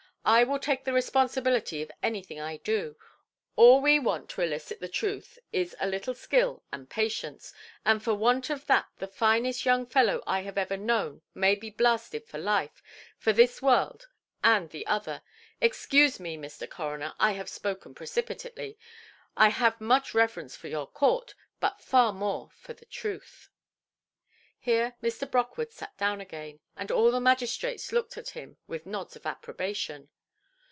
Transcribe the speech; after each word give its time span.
"I 0.23 0.43
will 0.43 0.59
take 0.59 0.83
the 0.85 0.93
responsibility 0.93 1.81
of 1.81 1.89
anything 2.03 2.39
I 2.39 2.57
do. 2.57 2.95
All 3.55 3.81
we 3.81 3.97
want 3.97 4.29
to 4.29 4.41
elicit 4.43 4.79
the 4.79 4.87
truth 4.87 5.39
is 5.51 5.75
a 5.79 5.87
little 5.87 6.13
skill 6.13 6.63
and 6.71 6.87
patience; 6.87 7.51
and 7.83 8.03
for 8.03 8.13
want 8.13 8.51
of 8.51 8.67
that 8.67 8.85
the 8.99 9.07
finest 9.07 9.65
young 9.65 9.87
fellow 9.87 10.21
I 10.27 10.41
have 10.41 10.59
ever 10.59 10.77
known 10.77 11.23
may 11.33 11.55
be 11.55 11.71
blasted 11.71 12.27
for 12.27 12.37
life, 12.37 12.83
for 13.17 13.33
this 13.33 13.63
world 13.63 14.09
and 14.43 14.69
the 14.69 14.85
other. 14.85 15.23
Excuse 15.59 16.19
me, 16.19 16.37
Mr. 16.37 16.69
Coroner, 16.69 17.15
I 17.19 17.31
have 17.31 17.49
spoken 17.49 17.95
precipitately; 17.95 18.77
I 19.35 19.49
have 19.49 19.81
much 19.81 20.13
reverence 20.13 20.55
for 20.55 20.67
your 20.67 20.85
court, 20.85 21.33
but 21.59 21.81
far 21.81 22.13
more 22.13 22.51
for 22.53 22.75
truth". 22.75 23.47
Here 24.63 24.95
Mr. 25.01 25.29
Brockwood 25.29 25.71
sat 25.71 25.97
down 25.97 26.21
again, 26.21 26.59
and 26.77 26.91
all 26.91 27.09
the 27.09 27.19
magistrates 27.19 27.91
looked 27.91 28.15
at 28.15 28.29
him 28.29 28.57
with 28.67 28.85
nods 28.85 29.15
of 29.15 29.25
approbation. 29.25 30.09